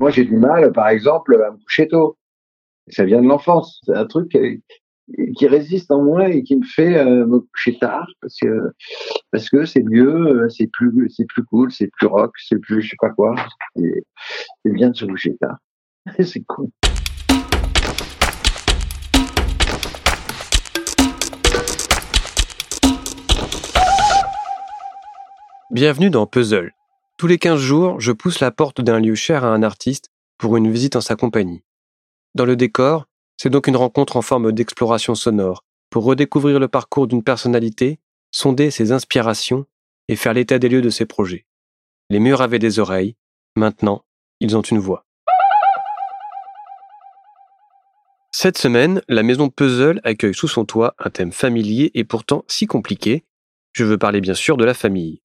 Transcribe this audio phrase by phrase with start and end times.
[0.00, 2.16] Moi, j'ai du mal, par exemple, à me coucher tôt.
[2.88, 3.82] Ça vient de l'enfance.
[3.84, 4.30] C'est un truc
[5.36, 8.72] qui résiste en moi et qui me fait euh, me coucher tard parce que
[9.30, 12.88] parce que c'est mieux, c'est plus c'est plus cool, c'est plus rock, c'est plus je
[12.88, 13.34] sais pas quoi.
[13.76, 15.58] C'est bien de se coucher tard.
[16.18, 16.68] c'est cool.
[25.70, 26.72] Bienvenue dans Puzzle.
[27.20, 30.56] Tous les 15 jours, je pousse la porte d'un lieu cher à un artiste pour
[30.56, 31.62] une visite en sa compagnie.
[32.34, 33.04] Dans le décor,
[33.36, 37.98] c'est donc une rencontre en forme d'exploration sonore pour redécouvrir le parcours d'une personnalité,
[38.30, 39.66] sonder ses inspirations
[40.08, 41.44] et faire l'état des lieux de ses projets.
[42.08, 43.16] Les murs avaient des oreilles,
[43.54, 44.02] maintenant,
[44.40, 45.04] ils ont une voix.
[48.32, 52.66] Cette semaine, la maison Puzzle accueille sous son toit un thème familier et pourtant si
[52.66, 53.26] compliqué.
[53.72, 55.20] Je veux parler bien sûr de la famille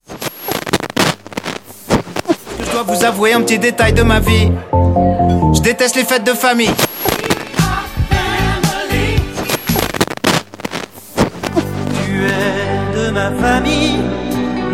[2.88, 4.52] vous avouer un petit détail de ma vie.
[5.54, 6.74] Je déteste les fêtes de famille.
[12.06, 14.00] Tu es de ma famille,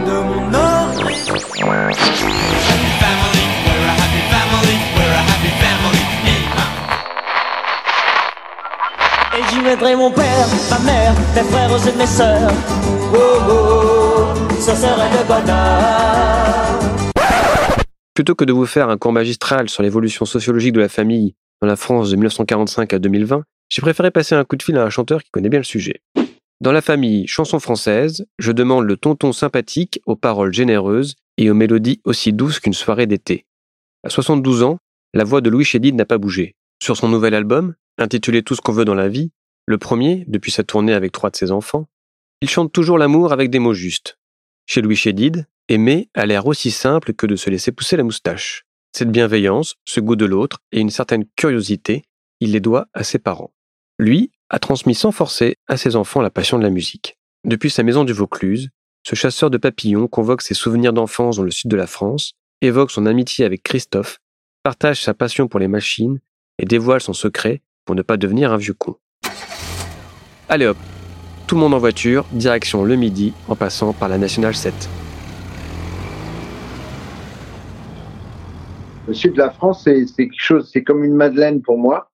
[0.06, 1.10] de mon ordre.
[9.34, 12.52] Et j'y mettrai mon père, ma mère, mes frères et mes sœurs.
[13.14, 13.18] Oh
[13.50, 14.26] oh,
[14.60, 16.81] ce serait le bonheur.
[18.14, 21.68] Plutôt que de vous faire un cours magistral sur l'évolution sociologique de la famille dans
[21.68, 24.90] la France de 1945 à 2020, j'ai préféré passer un coup de fil à un
[24.90, 26.02] chanteur qui connaît bien le sujet.
[26.60, 31.54] Dans la famille chanson française, je demande le tonton sympathique aux paroles généreuses et aux
[31.54, 33.46] mélodies aussi douces qu'une soirée d'été.
[34.04, 34.78] À 72 ans,
[35.14, 36.56] la voix de Louis Chédid n'a pas bougé.
[36.84, 39.32] Sur son nouvel album, intitulé Tout ce qu'on veut dans la vie,
[39.66, 41.88] le premier depuis sa tournée avec trois de ses enfants,
[42.42, 44.18] il chante toujours l'amour avec des mots justes.
[44.66, 48.66] Chez Louis Chédid, Aimer a l'air aussi simple que de se laisser pousser la moustache.
[48.92, 52.04] Cette bienveillance, ce goût de l'autre et une certaine curiosité,
[52.42, 53.54] il les doit à ses parents.
[53.98, 57.18] Lui a transmis sans forcer à ses enfants la passion de la musique.
[57.46, 58.68] Depuis sa maison du Vaucluse,
[59.08, 62.92] ce chasseur de papillons convoque ses souvenirs d'enfance dans le sud de la France, évoque
[62.92, 64.18] son amitié avec Christophe,
[64.64, 66.20] partage sa passion pour les machines
[66.60, 68.98] et dévoile son secret pour ne pas devenir un vieux con.
[70.50, 70.78] Allez hop,
[71.48, 74.74] tout le monde en voiture, direction le midi en passant par la Nationale 7.
[79.12, 82.10] Le sud de la France, c'est quelque chose, c'est comme une Madeleine pour moi.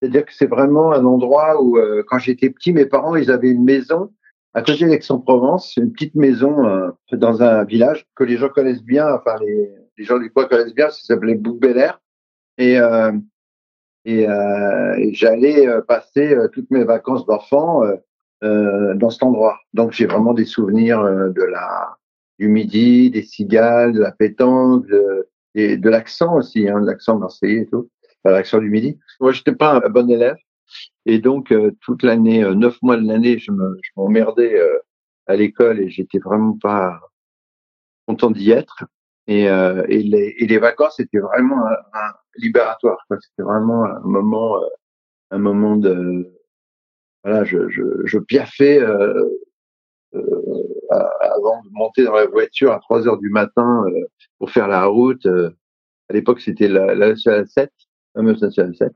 [0.00, 3.50] C'est-à-dire que c'est vraiment un endroit où, euh, quand j'étais petit, mes parents, ils avaient
[3.50, 4.10] une maison
[4.54, 9.06] à côté d'Aix-en-Provence, une petite maison euh, dans un village que les gens connaissent bien,
[9.12, 11.62] enfin les, gens du coin connaissent bien, ça s'appelait bouc
[12.56, 13.12] Et, et, euh,
[14.96, 17.82] et j'allais passer toutes mes vacances d'enfant
[18.40, 19.58] dans cet endroit.
[19.74, 21.98] Donc j'ai vraiment des souvenirs de la
[22.38, 27.62] du midi, des cigales, de la pétanque, de, et de l'accent aussi, hein, l'accent marseillais
[27.62, 27.90] et tout,
[28.24, 28.98] l'accent du midi.
[29.20, 30.36] Moi, j'étais pas un bon élève,
[31.06, 34.78] et donc euh, toute l'année, euh, neuf mois de l'année, je me, je m'emmerdais euh,
[35.26, 37.00] à l'école et j'étais vraiment pas
[38.06, 38.84] content d'y être.
[39.26, 42.98] Et, et, les, et les vacances, c'était vraiment un, un libératoire.
[43.20, 44.60] C'était vraiment un moment,
[45.30, 46.26] un moment de,
[47.22, 48.80] voilà, je, je, je piaffais
[50.90, 53.84] avant de monter dans la voiture à 3 heures du matin
[54.38, 55.24] pour faire la route.
[55.26, 55.50] Euh,
[56.08, 57.70] à l'époque, c'était la, la nationale 7,
[58.16, 58.92] la nationale 7.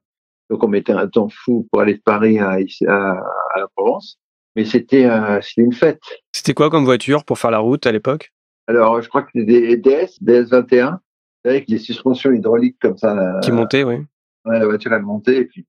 [0.51, 4.19] Donc, on mettait un temps fou pour aller de Paris à, à, la Provence.
[4.57, 6.01] Mais c'était euh, une fête.
[6.33, 8.33] C'était quoi comme voiture pour faire la route à l'époque?
[8.67, 10.99] Alors, je crois que c'était des DS, DS21,
[11.45, 13.39] avec des suspensions hydrauliques comme ça.
[13.43, 13.97] Qui montaient, oui.
[14.45, 15.67] Ouais, la voiture, elle montait, et puis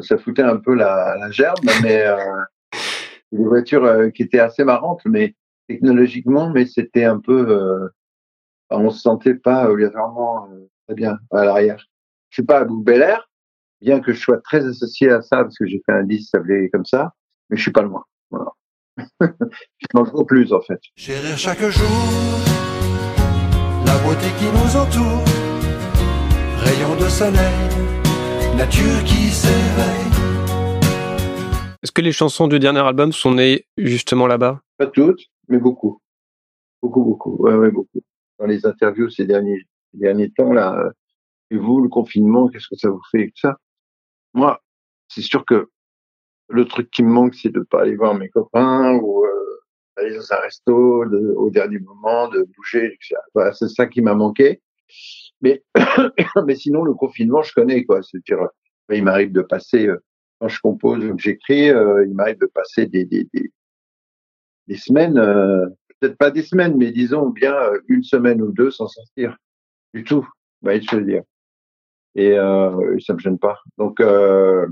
[0.00, 2.16] ça foutait un peu la, la gerbe, mais euh,
[3.32, 5.34] des voitures euh, qui étaient assez marrantes, mais
[5.70, 7.88] technologiquement, mais c'était un peu euh,
[8.70, 11.78] on se sentait pas obligatoirement euh, très bien à l'arrière.
[12.30, 13.28] Je suis pas à Bel Air,
[13.80, 16.70] bien que je sois très associé à ça parce que j'ai fait un disque s'appelait
[16.70, 17.12] comme ça,
[17.48, 18.04] mais je suis pas loin.
[18.30, 18.50] Voilà.
[19.20, 20.80] je m'en trouve plus en fait.
[20.96, 21.88] Chérir chaque jour
[23.86, 25.24] la beauté qui nous entoure,
[26.58, 30.10] rayon de soleil, nature qui s'éveille.
[31.82, 34.60] Est-ce que les chansons du dernier album sont nées justement là-bas?
[34.78, 36.00] Pas toutes, mais beaucoup.
[36.82, 37.36] Beaucoup, beaucoup.
[37.36, 38.00] Ouais, ouais, beaucoup
[38.40, 39.62] dans les interviews ces derniers,
[39.92, 40.90] derniers temps là.
[41.50, 43.58] Et vous, le confinement, qu'est-ce que ça vous fait et tout ça?
[44.34, 44.60] Moi,
[45.08, 45.68] c'est sûr que
[46.48, 49.62] le truc qui me manque, c'est de pas aller voir mes copains ou euh,
[49.96, 53.16] aller dans un resto au dernier moment, de bouger, etc.
[53.34, 54.62] Voilà, c'est ça qui m'a manqué.
[55.40, 55.62] Mais,
[56.46, 58.02] mais sinon, le confinement, je connais quoi.
[58.02, 58.48] C'est-à-dire,
[58.90, 60.02] il m'arrive de passer euh,
[60.40, 63.52] quand je compose j'écris, euh, il m'arrive de passer des, des, des,
[64.70, 65.66] des semaines euh,
[65.98, 69.36] peut-être pas des semaines, mais disons bien euh, une semaine ou deux sans sortir
[69.92, 70.26] du tout.
[70.64, 71.22] Ce que je veux dire
[72.14, 73.58] et euh, ça me gêne pas.
[73.78, 74.66] Donc euh,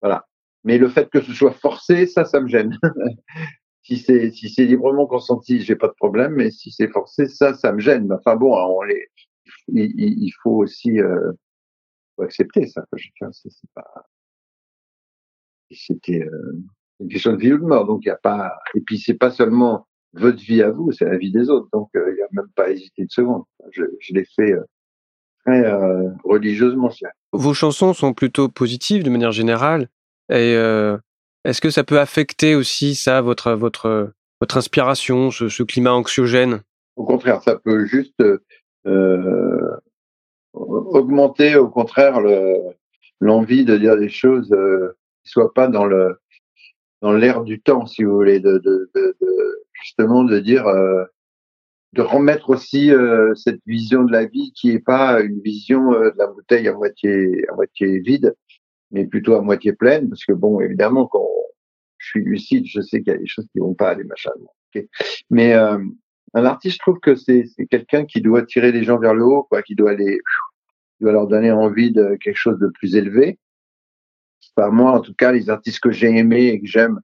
[0.00, 0.26] voilà.
[0.64, 2.78] Mais le fait que ce soit forcé, ça, ça me gêne.
[3.82, 7.54] si c'est si c'est librement consenti, j'ai pas de problème, mais si c'est forcé, ça,
[7.54, 8.12] ça me gêne.
[8.12, 9.08] Enfin bon, on les,
[9.68, 11.32] il, il faut aussi euh,
[12.16, 12.84] faut accepter ça.
[13.32, 14.06] C'est pas,
[15.70, 16.62] c'était euh,
[17.00, 17.86] une question de vie ou de mort.
[17.86, 21.04] Donc il y a pas, et puis c'est pas seulement votre vie à vous, c'est
[21.04, 21.68] la vie des autres.
[21.72, 23.42] Donc euh, il y a même pas hésité une seconde.
[23.72, 24.64] Je, je l'ai fait euh,
[25.44, 26.90] très euh, religieusement.
[27.32, 29.88] Vos chansons sont plutôt positives de manière générale.
[30.30, 30.96] Et euh,
[31.44, 36.62] est-ce que ça peut affecter aussi ça votre votre votre inspiration, ce, ce climat anxiogène?
[36.96, 38.22] Au contraire, ça peut juste
[38.86, 39.76] euh,
[40.52, 42.54] augmenter, au contraire, le,
[43.20, 46.18] l'envie de dire des choses euh, qui soient pas dans le
[47.02, 51.04] dans l'air du temps, si vous voulez, de, de, de, de justement de dire euh,
[51.94, 56.10] de remettre aussi euh, cette vision de la vie qui est pas une vision euh,
[56.10, 58.34] de la bouteille à moitié à moitié vide,
[58.90, 61.26] mais plutôt à moitié pleine, parce que bon, évidemment, quand
[61.98, 64.30] je suis lucide, je sais qu'il y a des choses qui vont pas aller, machin.
[64.70, 64.88] Okay.
[65.30, 65.78] Mais euh,
[66.34, 69.44] un artiste, je trouve que c'est quelqu'un qui doit tirer les gens vers le haut,
[69.44, 73.38] quoi, qui doit les, qui doit leur donner envie de quelque chose de plus élevé.
[74.54, 76.98] Par moi, en tout cas, les artistes que j'ai aimés et que j'aime,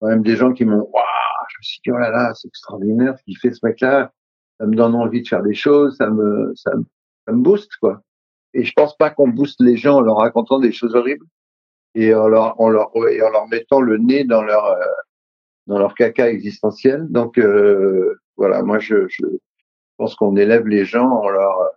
[0.00, 2.48] quand même des gens qui m'ont, waouh, je me suis dit, oh là là, c'est
[2.48, 4.12] extraordinaire ce qu'il fait ce mec-là.
[4.60, 6.84] Ça me donne envie de faire des choses, ça me, ça me,
[7.26, 8.02] ça me booste, quoi.
[8.52, 11.26] Et je pense pas qu'on booste les gens en leur racontant des choses horribles
[11.94, 14.84] et en leur, en leur, et en leur mettant le nez dans leur, euh,
[15.66, 17.06] dans leur caca existentiel.
[17.08, 19.24] Donc, euh, voilà, moi, je, je
[19.96, 21.70] pense qu'on élève les gens en leur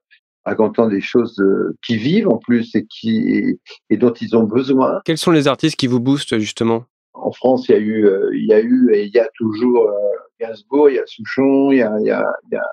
[0.47, 3.59] racontant des choses euh, qui vivent en plus et qui, et,
[3.89, 5.01] et dont ils ont besoin.
[5.05, 6.85] Quels sont les artistes qui vous boostent, justement?
[7.17, 9.27] en France, il y a eu, euh, il y a eu et il y a
[9.35, 10.09] toujours euh,
[10.39, 12.65] Gainsbourg, il y a Souchon, il y a, il y a, il y a,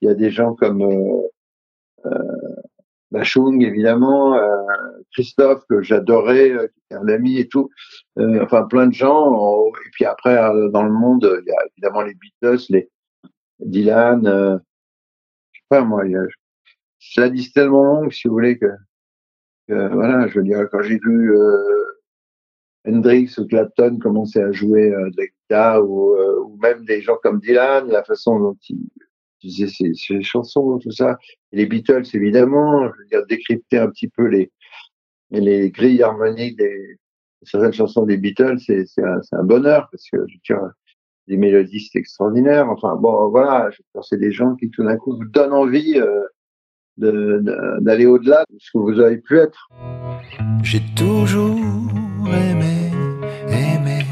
[0.00, 1.22] il y a des gens comme euh,
[2.06, 2.18] euh,
[3.10, 4.46] Bachung, évidemment, euh,
[5.12, 7.70] Christophe que j'adorais, euh, qui un ami et tout.
[8.18, 9.64] Euh, enfin, plein de gens.
[9.66, 12.90] Et puis après, euh, dans le monde, il y a évidemment les Beatles, les
[13.60, 14.26] Dylan.
[14.26, 14.58] Euh,
[15.52, 16.22] je sais pas moi, il y a,
[17.16, 18.66] la liste tellement longue, si vous voulez que,
[19.68, 21.84] que voilà, je veux dire, quand j'ai vu euh,
[22.86, 27.00] Hendrix ou Clapton commencer à jouer euh, de la guitare ou, euh, ou même des
[27.00, 28.88] gens comme Dylan, la façon dont ils
[29.42, 31.18] faisaient ses, chansons, tout ça.
[31.52, 34.50] Et les Beatles, évidemment, je veux dire, décrypter un petit peu les,
[35.30, 36.96] les grilles harmoniques des
[37.42, 40.70] certaines chansons des Beatles, c'est, un, un bonheur parce que je veux dire,
[41.28, 42.68] les mélodies, c'est extraordinaire.
[42.70, 46.22] Enfin, bon, voilà, je c'est des gens qui tout d'un coup vous donnent envie euh,
[46.98, 49.68] d'aller au-delà de ce que vous avez pu être.
[50.62, 51.58] J'ai toujours
[52.26, 52.90] aimé,
[53.48, 54.04] aimé.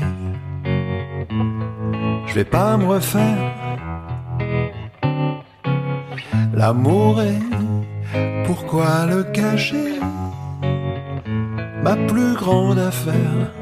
[2.26, 3.54] Je vais pas me refaire.
[6.54, 7.42] L'amour est,
[8.46, 9.98] pourquoi le cacher?
[11.82, 13.52] Ma plus grande affaire.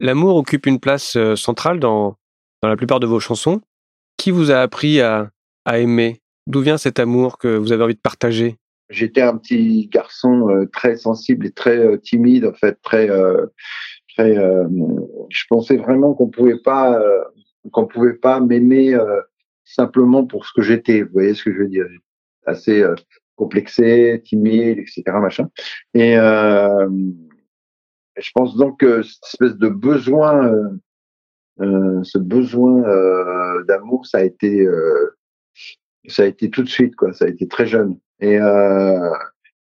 [0.00, 2.16] L'amour occupe une place euh, centrale dans,
[2.62, 3.60] dans la plupart de vos chansons.
[4.16, 5.28] Qui vous a appris à,
[5.66, 6.20] à aimer?
[6.50, 8.56] D'où vient cet amour que vous avez envie de partager?
[8.88, 13.46] J'étais un petit garçon euh, très sensible et très euh, timide, en fait, très, euh,
[14.16, 14.34] très.
[14.34, 17.00] je pensais vraiment qu'on pouvait pas,
[17.70, 18.98] qu'on pouvait pas m'aimer
[19.64, 21.02] simplement pour ce que j'étais.
[21.02, 21.86] Vous voyez ce que je veux dire?
[22.46, 22.84] Assez
[23.36, 25.04] complexé, timide, etc.
[25.20, 25.48] Machin.
[25.94, 26.16] Et
[28.16, 30.52] je pense donc que cette espèce de besoin,
[31.60, 32.82] ce besoin
[33.68, 34.66] d'amour, ça a été,
[36.08, 37.12] ça a été tout de suite, quoi.
[37.12, 37.98] Ça a été très jeune.
[38.20, 39.10] Et euh,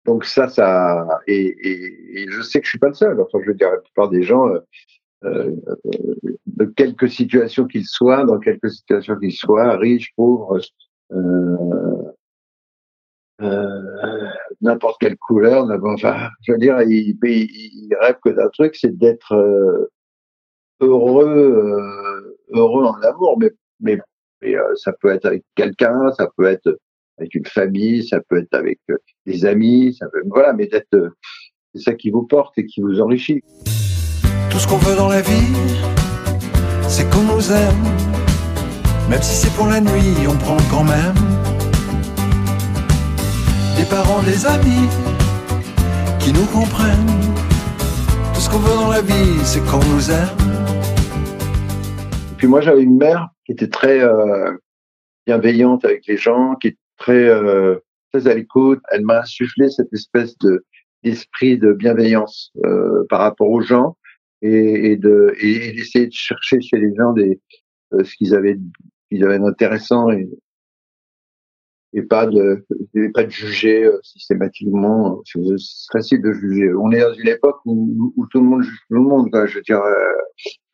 [0.05, 3.21] donc ça, ça, et, et, et, je sais que je suis pas le seul.
[3.21, 4.61] Enfin, je veux dire, la plupart des gens, euh,
[5.25, 5.57] euh,
[6.47, 10.61] de quelque situation qu'ils soient, dans quelque situation qu'ils soient, riches, pauvres,
[11.13, 11.57] euh,
[13.41, 14.29] euh,
[14.61, 19.35] n'importe quelle couleur, enfin, je veux dire, ils, ils, rêvent que d'un truc, c'est d'être
[20.81, 23.51] heureux, heureux en amour, mais,
[23.81, 23.99] mais,
[24.45, 26.79] mais ça peut être avec quelqu'un, ça peut être
[27.19, 28.97] avec une famille, ça peut être avec euh,
[29.27, 31.11] des amis, ça peut, voilà, mais d'être, euh,
[31.75, 33.41] c'est ça qui vous porte et qui vous enrichit.
[34.51, 35.53] Tout ce qu'on veut dans la vie,
[36.89, 37.83] c'est qu'on nous aime.
[39.09, 41.15] Même si c'est pour la nuit, on prend quand même.
[43.77, 44.89] Des parents, des amis,
[46.19, 47.07] qui nous comprennent.
[48.35, 50.29] Tout ce qu'on veut dans la vie, c'est qu'on nous aime.
[52.33, 54.53] Et puis moi, j'avais une mère qui était très euh,
[55.27, 57.77] bienveillante avec les gens, qui très euh,
[58.13, 58.81] très à l'écoute.
[58.93, 60.65] Elle m'a insufflé cette espèce de
[61.03, 63.97] d'esprit de bienveillance euh, par rapport aux gens
[64.43, 67.41] et, et de et, d'essayer de chercher chez les gens des
[67.93, 68.59] ce qu'ils avaient
[69.11, 70.29] qu'ils avaient d'intéressant et
[71.95, 72.67] et pas de
[73.15, 75.23] pas de juger systématiquement.
[75.25, 75.41] C'est
[75.93, 76.75] facile de juger.
[76.75, 79.31] On est dans une époque où, où tout le monde tout le monde.
[79.31, 79.47] Quoi.
[79.47, 80.13] Je veux dire, euh,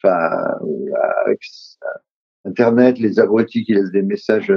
[0.02, 0.30] enfin,
[1.26, 1.40] avec
[2.44, 4.52] Internet, les abrutis qui laissent des messages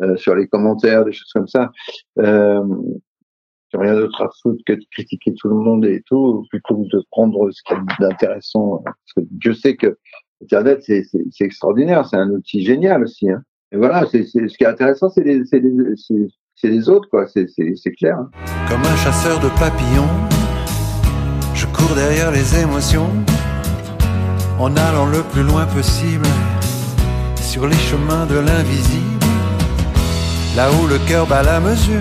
[0.00, 1.70] euh, sur les commentaires, des choses comme ça.
[2.18, 2.64] Euh,
[3.74, 7.04] rien d'autre à foutre que de critiquer tout le monde et tout, plutôt que de
[7.10, 8.82] prendre ce qui est d'intéressant.
[8.84, 9.98] Parce que Dieu sait que
[10.42, 11.04] Internet, c'est
[11.40, 13.30] extraordinaire, c'est un outil génial aussi.
[13.30, 13.42] Hein.
[13.70, 16.28] Et voilà, c'est ce qui est intéressant, c'est les, les,
[16.64, 17.26] les, autres, quoi.
[17.26, 17.46] C'est
[17.96, 18.18] clair.
[18.18, 18.30] Hein.
[18.68, 20.10] Comme un chasseur de papillons,
[21.54, 23.08] je cours derrière les émotions,
[24.58, 26.26] en allant le plus loin possible
[27.52, 29.26] sur les chemins de l'invisible,
[30.56, 32.00] là où le cœur bat la mesure.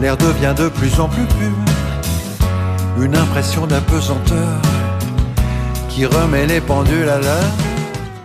[0.00, 4.62] L'air devient de plus en plus pur, une impression d'apesanteur
[5.88, 7.52] qui remet les pendules à l'heure.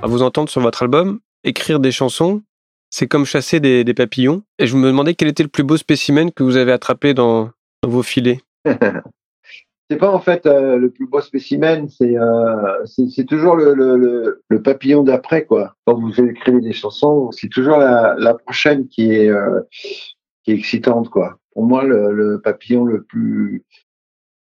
[0.04, 2.44] À vous entendre sur votre album, écrire des chansons,
[2.92, 4.44] c'est comme chasser des, papillons.
[4.60, 7.50] Et je me demandais quel était le plus beau spécimen que vous avez attrapé dans,
[7.84, 8.40] vos filets.
[9.92, 15.04] c'est pas en fait euh, le plus beau spécimen, c'est euh, c'est toujours le, papillon
[15.04, 15.76] d'après quoi.
[15.86, 19.60] Quand vous écrivez des chansons, c'est toujours la, prochaine qui est euh,
[20.46, 21.40] qui est excitante quoi.
[21.52, 23.66] Pour moi, le, le papillon le plus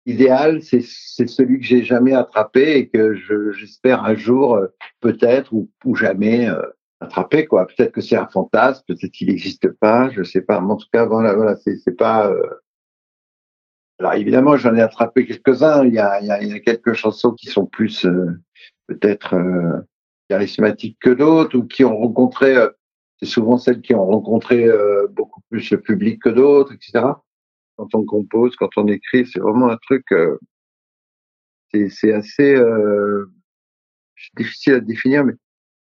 [0.04, 3.14] idéal, c'est celui que j'ai jamais attrapé et que
[3.54, 4.60] j'espère un jour
[5.00, 6.46] peut-être ou, ou jamais
[7.00, 7.66] attraper quoi.
[7.68, 10.60] Peut-être que c'est un fantasme, peut-être qu'il n'existe pas, je sais pas.
[10.60, 12.30] Mais en tout cas, voilà, voilà c'est pas.
[14.00, 14.04] Euh...
[14.04, 15.84] Alors évidemment, j'en ai attrapé quelques-uns.
[15.84, 18.26] Il il il y a quelques chansons qui sont plus euh,
[18.86, 19.80] peut-être euh,
[20.28, 22.56] charismatiques que d'autres ou qui ont rencontré.
[22.56, 22.70] Euh,
[23.20, 27.04] c'est souvent celles qui ont rencontré euh, beaucoup plus le public que d'autres, etc.
[27.76, 30.04] Quand on compose, quand on écrit, c'est vraiment un truc.
[31.72, 32.56] c'est assez
[34.36, 35.34] difficile à définir, mais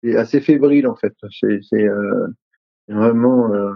[0.03, 1.15] c'est assez fébrile en fait.
[1.31, 2.27] C'est euh,
[2.89, 3.73] vraiment, euh,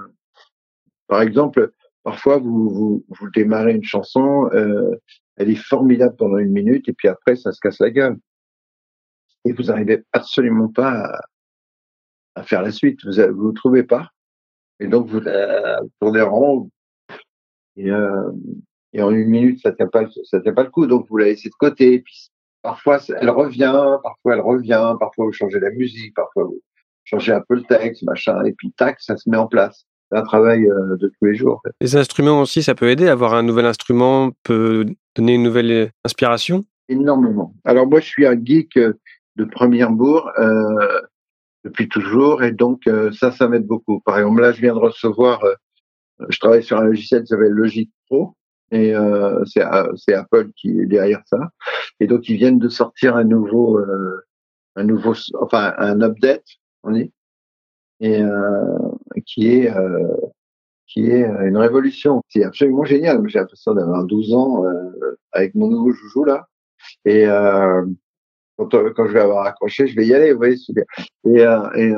[1.07, 1.73] par exemple,
[2.09, 4.97] parfois vous, vous, démarrez une chanson, euh,
[5.37, 8.17] elle est formidable pendant une minute et puis après ça se casse la gueule.
[9.45, 11.21] Et vous n'arrivez absolument pas
[12.35, 13.05] à, faire la suite.
[13.05, 14.09] Vous ne vous, trouvez pas.
[14.81, 16.71] Et donc vous euh, tournez rond.
[17.77, 18.33] Et, euh,
[18.95, 20.87] et en une minute ça tient pas ça tient pas le coup.
[20.87, 21.93] Donc vous la laissez de côté.
[21.93, 22.31] Et puis
[22.63, 26.61] Parfois, elle revient, parfois elle revient, parfois vous changez la musique, parfois vous
[27.05, 29.87] changez un peu le texte, machin, et puis tac, ça se met en place.
[30.11, 31.63] C'est un travail euh, de tous les jours.
[31.81, 33.09] Les instruments aussi, ça peut aider.
[33.09, 36.65] Avoir un nouvel instrument peut donner une nouvelle euh, inspiration?
[36.89, 37.55] Énormément.
[37.65, 38.95] Alors moi, je suis un geek euh,
[39.37, 41.01] de première bourg euh,
[41.65, 44.01] depuis toujours, et donc ça, ça m'aide beaucoup.
[44.01, 45.45] Par exemple, là, je viens de recevoir,
[46.29, 48.35] je travaille sur un logiciel qui s'appelle Logic Pro,
[48.71, 51.39] et euh, c'est Apple qui est derrière ça.
[52.01, 54.25] Et donc ils viennent de sortir un nouveau, euh,
[54.77, 56.45] un nouveau, enfin un update,
[56.85, 57.13] on dit,
[58.01, 58.79] et euh,
[59.27, 60.17] qui est euh,
[60.87, 62.23] qui est une révolution.
[62.29, 63.23] C'est absolument génial.
[63.29, 66.47] J'ai l'impression d'avoir 12 ans euh, avec mon nouveau joujou là.
[67.05, 67.85] Et euh,
[68.57, 70.33] quand, quand je vais avoir accroché, je vais y aller.
[70.33, 70.57] Vous voyez,
[71.27, 71.43] et,
[71.77, 71.95] et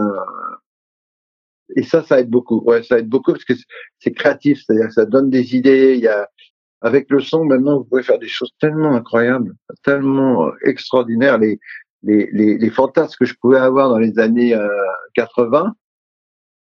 [1.76, 2.60] et ça, ça aide beaucoup.
[2.64, 3.54] Ouais, ça aide beaucoup parce que
[3.98, 5.94] c'est créatif, c'est-à-dire ça donne des idées.
[5.94, 6.28] Il y a,
[6.80, 11.38] avec le son, maintenant, vous pouvez faire des choses tellement incroyables, tellement euh, extraordinaires.
[11.38, 11.58] Les,
[12.02, 14.56] les, les, les fantasmes que je pouvais avoir dans les années
[15.14, 15.74] 80,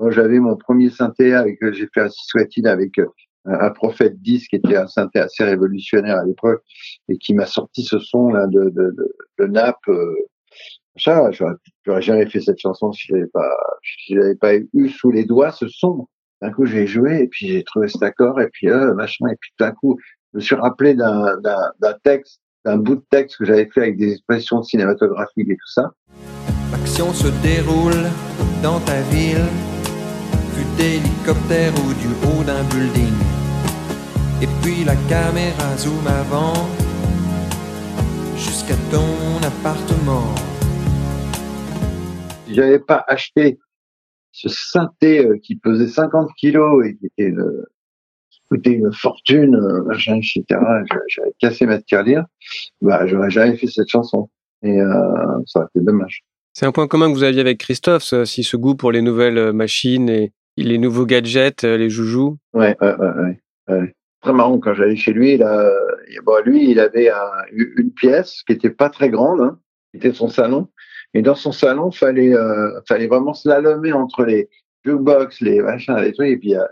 [0.02, 3.00] euh, j'avais mon premier synthé avec, euh, j'ai fait un Swatine avec
[3.46, 6.62] un prophète 10 qui était un synthé assez révolutionnaire à l'époque
[7.08, 9.78] et qui m'a sorti ce son là de, de, de, de nappe.
[10.98, 11.30] ça,
[11.86, 15.52] j'aurais jamais fait cette chanson si je pas, si j'avais pas eu sous les doigts
[15.52, 16.08] ce son
[16.42, 19.36] d'un coup j'ai joué et puis j'ai trouvé cet accord et puis euh, machin et
[19.40, 19.98] puis d'un coup
[20.34, 23.98] je me suis rappelé d'un d'un texte d'un bout de texte que j'avais fait avec
[23.98, 25.92] des expressions cinématographiques et tout ça.
[26.72, 28.10] L'action se déroule
[28.62, 29.46] dans ta ville,
[30.58, 33.14] vue d'hélicoptère ou du haut d'un building.
[34.42, 36.68] Et puis la caméra zoom avant
[38.36, 40.34] jusqu'à ton appartement.
[42.46, 43.60] Si j'avais pas acheté
[44.32, 47.64] ce synthé euh, qui pesait 50 kilos et qui était une,
[48.30, 50.44] qui coûtait une fortune, euh, machin, etc.
[51.08, 52.26] J'avais cassé ma tirelire.
[52.82, 54.30] Bah, j'aurais jamais fait cette chanson.
[54.64, 54.94] Et euh,
[55.46, 56.24] ça aurait été dommage.
[56.54, 59.54] C'est un point commun que vous aviez avec Christophe, si ce goût pour les nouvelles
[59.54, 60.34] machines et
[60.64, 62.38] les nouveaux gadgets, les joujoux.
[62.54, 63.40] Ouais, ouais, ouais.
[63.70, 63.96] ouais.
[64.22, 65.38] Très marrant quand j'allais chez lui.
[65.38, 65.70] Là,
[66.24, 69.60] bon, lui, il avait un, une pièce qui était pas très grande, hein,
[69.92, 70.68] qui était son salon,
[71.14, 74.50] et dans son salon, fallait euh, fallait vraiment slalomer entre les
[74.84, 76.30] jukebox, les machins, les trucs.
[76.30, 76.66] Et puis euh,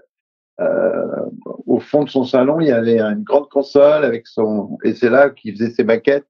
[0.62, 1.26] euh,
[1.66, 5.10] au fond de son salon, il y avait une grande console avec son et c'est
[5.10, 6.28] là qu'il faisait ses maquettes.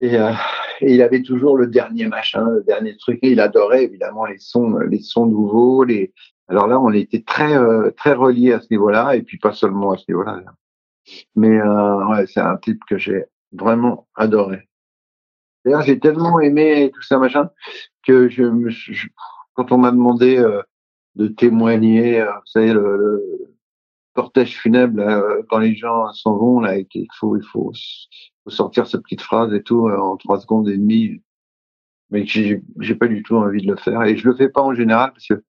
[0.00, 0.32] Et, euh,
[0.80, 3.18] il avait toujours le dernier machin, le dernier truc.
[3.22, 6.12] Il adorait évidemment les sons, les sons nouveaux, les
[6.48, 9.92] Alors là, on était très euh, très reliés à ce niveau-là, et puis pas seulement
[9.92, 10.42] à ce niveau-là.
[11.36, 14.68] Mais euh, ouais, c'est un type que j'ai vraiment adoré.
[15.64, 17.50] D'ailleurs, j'ai tellement aimé tout ça machin
[18.06, 18.28] que
[19.54, 20.62] quand on m'a demandé euh,
[21.16, 23.54] de témoigner, vous savez, le,
[24.14, 25.00] cortège funèbre,
[25.48, 27.72] quand les gens s'en vont, là, et qu'il faut, il faut
[28.48, 31.22] sortir cette petite phrase et tout en trois secondes et demie,
[32.10, 34.62] mais j'ai j'ai pas du tout envie de le faire et je le fais pas
[34.62, 35.42] en général parce que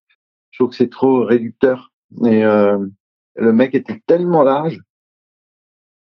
[0.52, 1.92] je trouve que c'est trop réducteur.
[2.26, 2.80] Et euh,
[3.36, 4.80] le mec était tellement large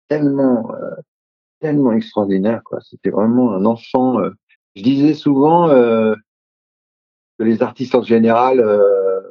[0.08, 0.96] tellement euh,
[1.60, 2.79] tellement extraordinaire quoi.
[2.82, 4.32] C'était vraiment un enfant euh.
[4.75, 6.15] je disais souvent euh,
[7.38, 9.22] que les artistes en général euh,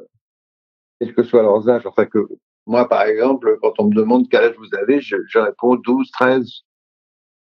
[0.99, 2.27] quel que soit leurs âges enfin que
[2.65, 6.63] moi par exemple quand on me demande quel âge vous avez je réponds 12 13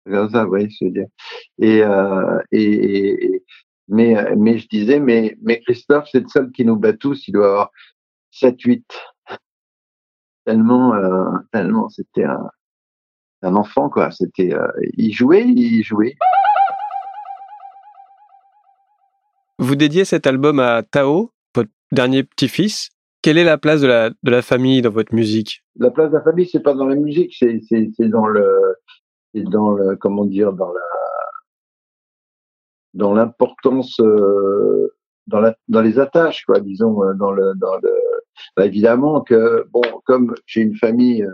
[0.05, 1.07] comme ça, que je veux dire.
[1.59, 3.45] Et, euh, et, et,
[3.89, 7.27] mais, mais je disais, mais, mais Christophe, c'est le seul qui nous bat tous.
[7.29, 7.71] Il doit avoir
[8.31, 8.85] 7, 8.
[10.45, 12.49] Tellement, euh, tellement, c'était un,
[13.43, 14.11] un enfant, quoi.
[14.11, 16.17] C'était, euh, il jouait, il jouait.
[19.59, 22.91] Vous dédiez cet album à Tao, votre dernier petit-fils.
[23.23, 25.63] Quelle est la place de la, de la famille dans votre musique?
[25.77, 28.77] La place de la famille, c'est pas dans la musique, c'est dans le,
[29.35, 30.81] c'est dans le, comment dire, dans la,
[32.95, 34.95] dans l'importance, euh,
[35.27, 37.93] dans la, dans les attaches, quoi, disons, euh, dans le, dans le,
[38.57, 41.31] bah, évidemment que, bon, comme j'ai une famille, euh,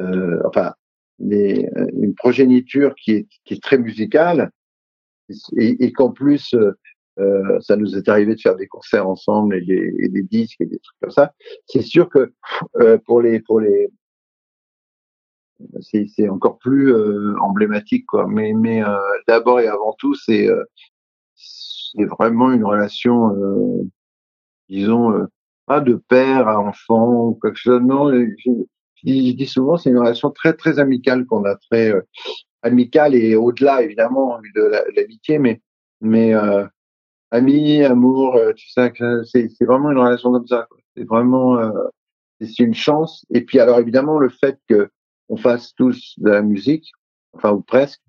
[0.00, 0.72] euh, enfin,
[1.18, 4.50] les, euh, une progéniture qui est, qui est très musicale,
[5.56, 6.54] et, et qu'en plus,
[7.20, 10.60] euh, ça nous est arrivé de faire des concerts ensemble et des, et des disques
[10.60, 11.32] et des trucs comme ça.
[11.66, 12.32] C'est sûr que
[13.06, 13.88] pour les, pour les,
[15.80, 18.26] c'est encore plus euh, emblématique quoi.
[18.28, 18.96] Mais mais euh,
[19.28, 20.64] d'abord et avant tout c'est euh,
[21.36, 23.82] c'est vraiment une relation euh,
[24.68, 25.26] disons euh,
[25.66, 28.50] pas de père à enfant ou quelque chose non je, je
[29.04, 32.02] dis, je dis souvent c'est une relation très très amicale qu'on a très euh,
[32.62, 35.60] amicale et au-delà évidemment de la- l'amitié mais
[36.00, 36.66] mais euh,
[37.30, 40.78] ami amour euh, tu sais que c'est c'est vraiment une relation comme ça quoi.
[40.96, 41.70] c'est vraiment euh,
[42.40, 43.24] c'est une chance.
[43.32, 44.90] Et puis alors évidemment le fait que
[45.28, 46.92] on fasse tous de la musique,
[47.32, 48.02] enfin ou presque,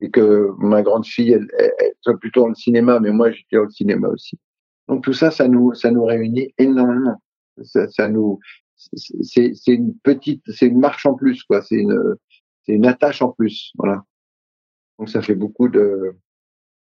[0.00, 3.30] et que ma grande fille, elle, elle, elle soit plutôt dans le cinéma, mais moi
[3.30, 4.38] j'étais dans le cinéma aussi.
[4.88, 7.22] Donc tout ça, ça nous, ça nous réunit énormément.
[7.62, 8.40] Ça, ça nous,
[8.74, 11.62] c'est, une petite, c'est une marche en plus, quoi.
[11.62, 12.16] C'est une,
[12.64, 14.02] c'est une attache en plus, voilà.
[14.98, 16.16] Donc ça fait beaucoup de,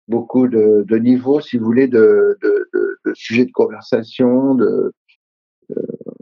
[0.08, 4.92] beaucoup de, de niveaux, si vous voulez, de, de, de, de sujets de conversation, de,
[5.68, 5.76] de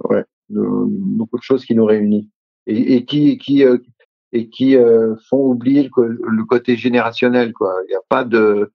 [0.05, 2.29] ouais, de, beaucoup de choses qui nous réunissent
[2.66, 3.79] et, et qui qui euh,
[4.33, 7.75] et qui euh, font oublier le, le côté générationnel quoi.
[7.87, 8.72] Il n'y a pas de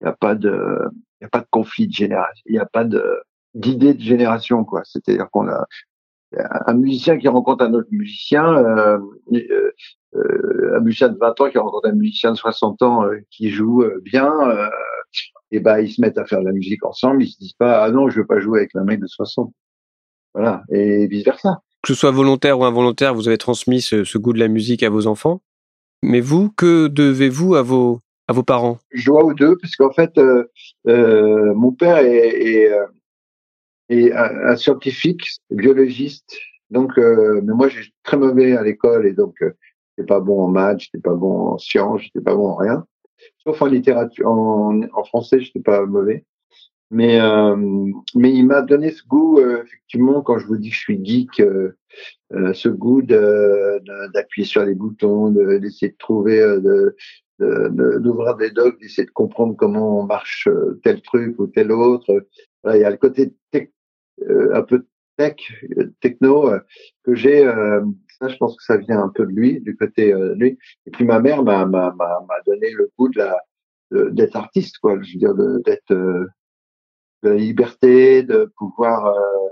[0.00, 0.78] il y a pas de
[1.20, 3.22] il y a pas de conflit de génération il n'y a pas de
[3.54, 4.82] d'idée de génération quoi.
[4.84, 5.66] C'est-à-dire qu'on a
[6.66, 8.98] un musicien qui rencontre un autre musicien euh,
[9.32, 9.72] euh,
[10.16, 13.50] euh, un musicien de 20 ans qui rencontre un musicien de 60 ans euh, qui
[13.50, 14.32] joue bien
[15.50, 17.84] et ben ils se mettent à faire de la musique ensemble ils se disent pas
[17.84, 19.52] ah non je veux pas jouer avec un mec de 60
[20.34, 24.32] voilà et vice versa Que ce soit volontaire ou involontaire, vous avez transmis ce, goût
[24.32, 25.42] de la musique à vos enfants.
[26.02, 28.00] Mais vous, que devez-vous à vos,
[28.46, 28.78] parents?
[28.90, 30.44] Je dois aux deux, parce qu'en fait, euh,
[30.88, 32.86] euh, mon père est, est, euh,
[33.90, 36.38] est un, scientifique, biologiste.
[36.70, 40.80] Donc, mais moi, j'étais très mauvais à l'école et donc, j'étais pas bon en maths,
[40.80, 42.86] j'étais pas bon en sciences, j'étais pas bon en rien.
[43.44, 46.24] Sauf en littérature, en, en français, j'étais pas mauvais.
[46.94, 47.56] Mais, euh,
[48.14, 51.04] mais il m'a donné ce goût, euh, effectivement, quand je vous dis que je suis
[51.04, 51.76] geek, euh,
[52.34, 56.96] euh, ce goût d'appuyer sur les boutons, de- d'essayer de trouver, euh, de,
[57.40, 61.72] de- de- d'ouvrir des docs, d'essayer de comprendre comment marche euh, tel truc ou tel
[61.72, 62.26] autre.
[62.62, 63.70] Voilà, il y a le côté tech-
[64.52, 65.36] un peu tech,
[66.00, 66.48] techno
[67.04, 67.42] que j'ai.
[68.20, 70.58] ça, je pense que ça vient un peu de lui, du côté de lui.
[70.86, 71.66] Et puis ma mère m'a
[72.46, 73.36] donné le goût de la
[74.12, 74.98] d'être artiste, quoi.
[75.02, 75.92] Je veux dire, d'être
[77.24, 79.48] de la liberté, de pouvoir euh,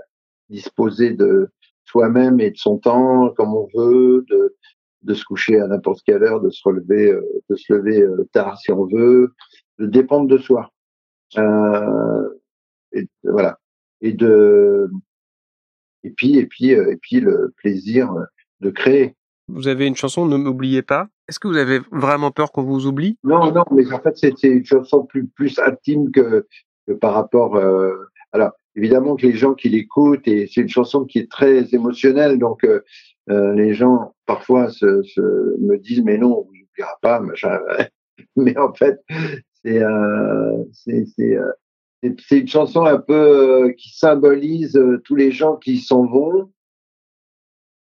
[0.49, 1.49] disposer de
[1.85, 4.55] soi-même et de son temps comme on veut, de,
[5.01, 8.29] de se coucher à n'importe quelle heure, de se relever, euh, de se lever euh,
[8.31, 9.33] tard si on veut,
[9.79, 10.69] de dépendre de soi.
[12.95, 13.57] Et voilà.
[14.01, 14.89] Et de
[16.03, 18.13] et puis et puis et puis le plaisir
[18.59, 19.15] de créer.
[19.47, 21.07] Vous avez une chanson, ne m'oubliez pas.
[21.27, 23.17] Est-ce que vous avez vraiment peur qu'on vous oublie?
[23.23, 26.45] Non, non, mais en fait, c'est c'est une chanson plus, plus intime que
[27.01, 27.55] par rapport.
[27.55, 27.93] Euh,
[28.31, 32.39] alors, évidemment que les gens qui l'écoutent, et c'est une chanson qui est très émotionnelle,
[32.39, 32.81] donc euh,
[33.29, 37.21] euh, les gens parfois me disent mais non, on vous oubliera pas,
[38.35, 38.99] mais en fait,
[39.63, 41.53] c'est euh, euh,
[42.31, 43.13] une chanson un peu
[43.67, 46.51] euh, qui symbolise euh, tous les gens qui s'en vont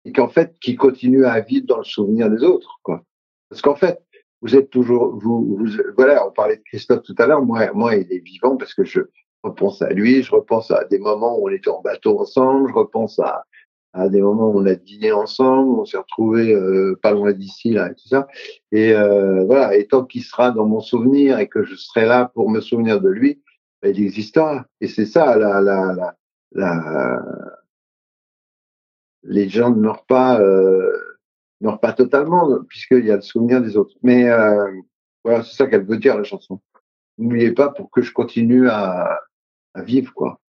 [0.05, 3.05] et qu'en fait qui continuent à vivre dans le souvenir des autres, quoi.
[3.49, 4.01] Parce qu'en fait,
[4.43, 7.43] vous êtes toujours, vous, vous, voilà, on parlait de Christophe tout à l'heure.
[7.43, 9.01] Moi, moi, il est vivant parce que je
[9.43, 12.75] repense à lui, je repense à des moments où on était en bateau ensemble, je
[12.75, 13.45] repense à,
[13.93, 17.71] à des moments où on a dîné ensemble, on s'est retrouvés euh, pas loin d'ici
[17.71, 18.29] là et tout ça.
[18.71, 22.31] Et euh, voilà, et tant qu'il sera dans mon souvenir et que je serai là
[22.35, 23.43] pour me souvenir de lui,
[23.83, 24.67] ben, il existera.
[24.81, 26.15] Et c'est ça, la, la, la,
[26.53, 27.23] la,
[29.23, 30.93] les gens ne meurent pas, euh,
[31.61, 33.95] meurent pas totalement puisqu'il y a le souvenir des autres.
[34.03, 34.71] Mais euh,
[35.25, 36.61] voilà, c'est ça qu'elle veut dire la chanson.
[37.19, 39.19] N'oubliez pas pour que je continue à,
[39.75, 40.41] à vivre quoi.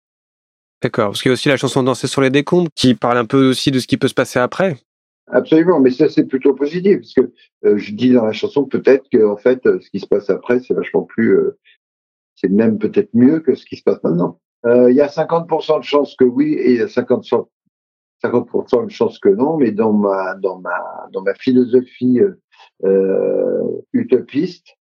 [0.81, 1.09] D'accord.
[1.09, 3.49] Parce qu'il y a aussi la chanson Danser sur les décombres qui parle un peu
[3.49, 4.77] aussi de ce qui peut se passer après.
[5.27, 7.33] Absolument, mais ça c'est plutôt positif parce que
[7.65, 10.29] euh, je dis dans la chanson peut-être que en fait euh, ce qui se passe
[10.29, 11.57] après c'est vachement plus, euh,
[12.35, 14.39] c'est même peut-être mieux que ce qui se passe maintenant.
[14.65, 17.47] Euh, Il y a 50% de chances que oui et il y a 50%,
[18.23, 22.19] 50% de chances que non, mais dans ma dans ma dans ma philosophie
[22.83, 24.77] euh, utopiste,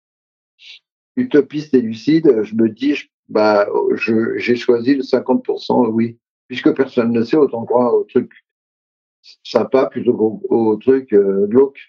[1.17, 6.19] utopiste et lucide, je me dis je- bah je j'ai choisi le 50% oui,
[6.49, 8.31] puisque personne ne sait autant croire au truc
[9.43, 11.89] sympa plutôt qu'au au truc euh, glauque.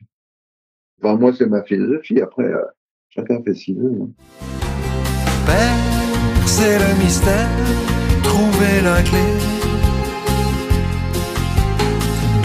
[1.03, 2.21] Enfin, moi, c'est ma philosophie.
[2.21, 2.63] Après, euh,
[3.09, 3.91] chacun fait ce qu'il veut.
[4.01, 4.09] hein.
[6.57, 7.49] Le mystère,
[8.23, 9.54] trouver la clé.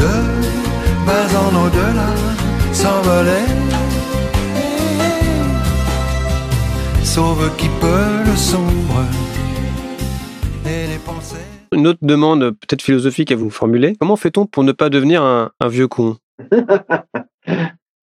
[0.00, 2.08] De bas en au-delà,
[2.72, 3.44] s'envoler.
[7.04, 9.04] Sauve qui peut le sombre
[10.64, 11.36] et les pensées.
[11.72, 13.94] Une autre demande peut-être philosophique à vous formuler.
[14.00, 16.16] Comment fait-on pour ne pas devenir un, un vieux con?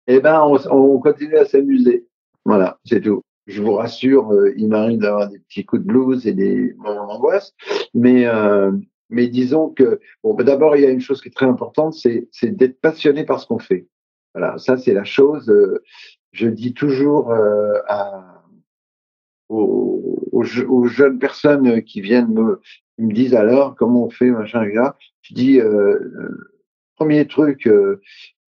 [0.07, 2.07] Eh ben, on, on continue à s'amuser.
[2.45, 3.23] Voilà, c'est tout.
[3.47, 7.07] Je vous rassure, euh, il m'arrive d'avoir des petits coups de blues et des moments
[7.07, 7.53] d'angoisse,
[7.95, 8.73] mais euh,
[9.11, 11.95] mais disons que bon, ben, d'abord il y a une chose qui est très importante,
[11.95, 13.87] c'est d'être passionné par ce qu'on fait.
[14.35, 15.49] Voilà, ça c'est la chose.
[15.51, 15.83] euh,
[16.33, 18.43] je dis toujours euh, à
[19.49, 22.61] aux, aux, je- aux jeunes personnes qui viennent me
[22.97, 24.75] qui me disent alors comment on fait machin et
[25.23, 25.99] je dis euh,
[26.97, 28.01] premier truc euh,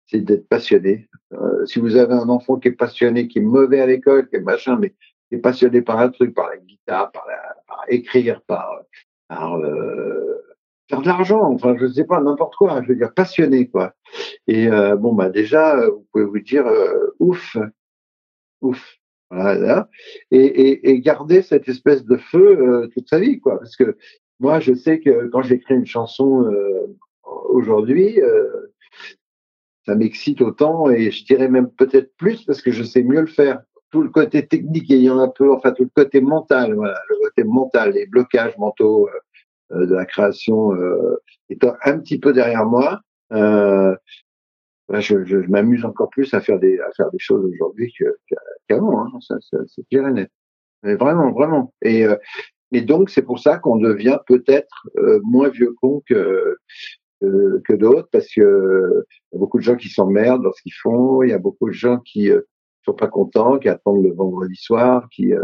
[0.06, 1.08] c'est d'être passionné.
[1.32, 4.36] Euh, si vous avez un enfant qui est passionné, qui est mauvais à l'école, qui
[4.36, 4.90] est machin, mais
[5.28, 8.82] qui est passionné par un truc, par la guitare, par, la, par écrire, par,
[9.28, 10.33] par euh,
[10.88, 13.94] faire de l'argent, enfin je sais pas, n'importe quoi, je veux dire passionné quoi.
[14.46, 17.56] Et euh, bon bah déjà, euh, vous pouvez vous dire euh, ouf,
[18.60, 18.96] ouf.
[19.30, 19.88] Voilà.
[20.30, 23.58] Et, garder cette espèce de feu toute sa vie quoi.
[23.58, 23.96] Parce que
[24.38, 26.52] moi je sais que quand j'écris une chanson
[27.48, 28.20] aujourd'hui,
[29.86, 33.26] ça m'excite autant et je dirais même peut-être plus parce que je sais mieux le
[33.26, 33.60] faire.
[33.90, 37.44] Tout le côté technique ayant un peu, enfin tout le côté mental, voilà, le côté
[37.44, 39.08] mental, les blocages mentaux
[39.70, 41.16] de la création euh,
[41.48, 43.00] étant un petit peu derrière moi,
[43.32, 43.94] euh,
[44.90, 47.92] je, je, je m'amuse encore plus à faire des à faire des choses aujourd'hui
[48.68, 49.06] qu'avant.
[49.06, 50.30] Hein, ça, ça, c'est clair et net.
[50.82, 51.72] Mais vraiment, vraiment.
[51.82, 52.16] Et, euh,
[52.72, 56.56] et donc c'est pour ça qu'on devient peut-être euh, moins vieux con que
[57.64, 60.74] que, d'autres parce que euh, y a beaucoup de gens qui s'emmerdent dans ce qu'ils
[60.74, 61.22] font.
[61.22, 62.42] Il y a beaucoup de gens qui euh,
[62.84, 65.42] sont pas contents, qui attendent le vendredi soir, qui euh,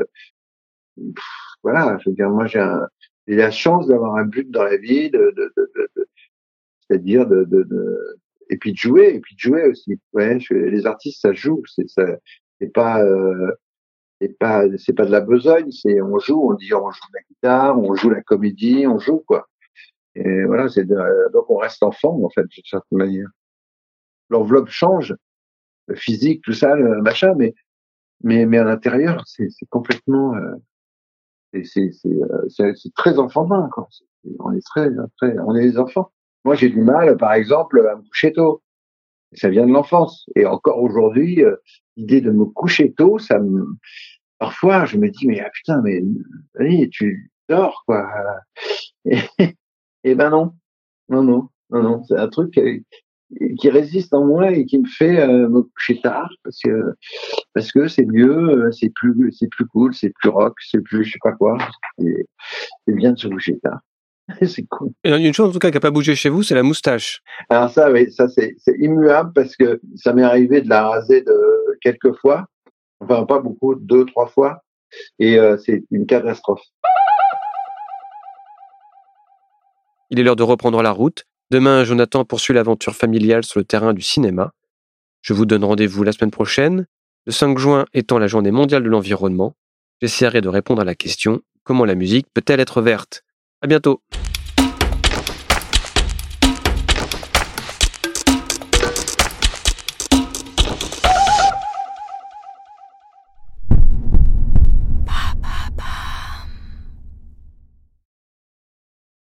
[0.96, 1.24] pff,
[1.62, 1.96] voilà.
[2.00, 2.86] Je veux dire, moi j'ai un,
[3.30, 6.08] j'ai la chance d'avoir un but dans la vie, de, de, de, de-
[6.88, 7.46] c'est-à-dire de,
[8.50, 10.00] et puis de jouer, et puis de jouer aussi.
[10.12, 12.04] Ouais, je- les artistes ça joue, c'est ça,
[12.60, 13.52] c'est pas euh,
[14.20, 17.20] c'est pas c'est pas de la besogne, c'est on joue, on dit on joue la
[17.30, 19.48] guitare, on joue la comédie, on joue quoi.
[20.16, 23.28] Et voilà, c'est donc on reste enfant en fait d'une certaine manière.
[24.28, 25.14] L'enveloppe change,
[25.86, 27.54] le physique, tout ça, le machin, mais
[28.22, 30.56] mais mais à l'intérieur, c'est c'est complètement, euh,
[31.52, 33.88] c'est euh, c'est- très enfantin quoi.
[34.40, 36.10] On est très très, on est des enfants.
[36.44, 38.62] Moi, j'ai du mal, par exemple, à me coucher tôt.
[39.34, 40.26] Ça vient de l'enfance.
[40.36, 41.56] Et encore aujourd'hui, euh,
[41.96, 43.66] l'idée de me coucher tôt, ça me,
[44.38, 46.02] parfois, je me dis, mais ah, putain, mais
[46.58, 48.08] allez, tu dors quoi.
[49.06, 49.18] Et,
[50.04, 50.52] et ben non,
[51.08, 52.04] non, non, non, non.
[52.04, 52.58] C'est un truc
[53.58, 56.94] qui résiste en moi et qui me fait euh, me coucher tard parce que
[57.54, 61.04] parce que c'est mieux, euh, c'est plus c'est plus cool, c'est plus rock, c'est plus
[61.04, 61.56] je sais pas quoi.
[61.98, 63.80] C'est bien de se coucher tard.
[64.42, 64.90] c'est cool.
[65.04, 67.22] Et Une chose en tout cas qui n'a pas bougé chez vous, c'est la moustache.
[67.48, 71.22] Alors ça, oui, ça c'est c'est immuable parce que ça m'est arrivé de la raser
[71.22, 72.46] de quelques fois,
[73.00, 74.62] enfin pas beaucoup, deux trois fois,
[75.18, 76.62] et euh, c'est une catastrophe.
[80.10, 81.24] Il est l'heure de reprendre la route.
[81.50, 84.52] Demain, Jonathan poursuit l'aventure familiale sur le terrain du cinéma.
[85.20, 86.86] Je vous donne rendez-vous la semaine prochaine.
[87.26, 89.56] Le 5 juin étant la journée mondiale de l'environnement,
[90.00, 93.24] j'essaierai de répondre à la question comment la musique peut-elle être verte?
[93.62, 94.00] À bientôt